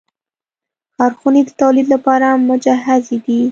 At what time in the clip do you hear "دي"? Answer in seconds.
3.25-3.41